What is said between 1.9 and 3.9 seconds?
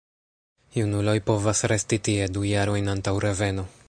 tie du jarojn antaŭ reveno.